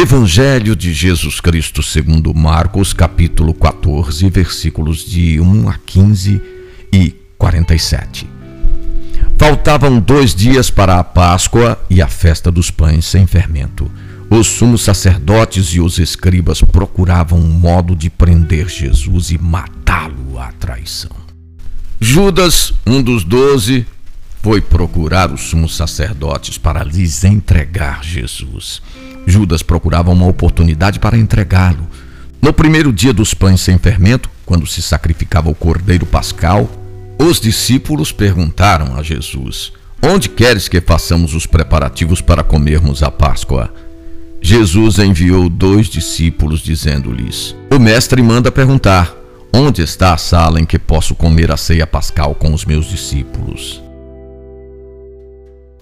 [0.00, 6.40] Evangelho de Jesus Cristo segundo Marcos, capítulo 14, versículos de 1 a 15
[6.92, 8.24] e 47.
[9.36, 13.90] Faltavam dois dias para a Páscoa e a festa dos pães sem fermento.
[14.30, 20.52] Os sumos sacerdotes e os escribas procuravam um modo de prender Jesus e matá-lo à
[20.52, 21.16] traição.
[22.00, 23.84] Judas, um dos doze,
[24.40, 28.80] foi procurar os sumos sacerdotes para lhes entregar Jesus.
[29.28, 31.86] Judas procurava uma oportunidade para entregá-lo.
[32.40, 36.68] No primeiro dia dos pães sem fermento, quando se sacrificava o cordeiro pascal,
[37.18, 43.72] os discípulos perguntaram a Jesus: Onde queres que façamos os preparativos para comermos a Páscoa?
[44.40, 49.14] Jesus enviou dois discípulos, dizendo-lhes: O mestre manda perguntar:
[49.52, 53.82] Onde está a sala em que posso comer a ceia pascal com os meus discípulos?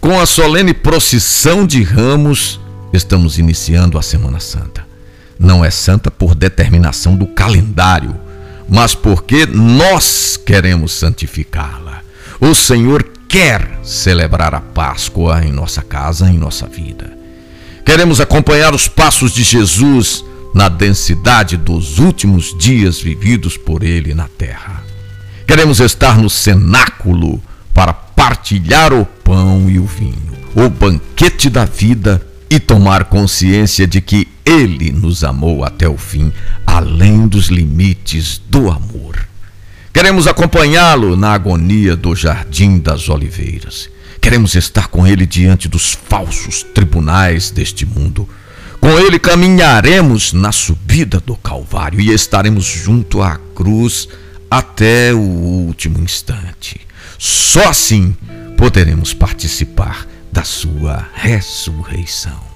[0.00, 2.60] Com a solene procissão de ramos,
[2.96, 4.86] estamos iniciando a Semana Santa.
[5.38, 8.14] Não é santa por determinação do calendário,
[8.68, 12.02] mas porque nós queremos santificá-la.
[12.40, 17.12] O Senhor quer celebrar a Páscoa em nossa casa, em nossa vida.
[17.84, 24.28] Queremos acompanhar os passos de Jesus na densidade dos últimos dias vividos por Ele na
[24.28, 24.82] terra.
[25.46, 27.42] Queremos estar no cenáculo
[27.74, 34.00] para partilhar o pão e o vinho, o banquete da vida e tomar consciência de
[34.00, 36.32] que Ele nos amou até o fim,
[36.64, 39.26] além dos limites do amor.
[39.92, 43.90] Queremos acompanhá-lo na agonia do Jardim das Oliveiras.
[44.20, 48.28] Queremos estar com Ele diante dos falsos tribunais deste mundo.
[48.80, 54.08] Com Ele caminharemos na subida do Calvário e estaremos junto à cruz
[54.48, 56.80] até o último instante.
[57.18, 58.14] Só assim
[58.56, 62.53] poderemos participar da sua ressurreição.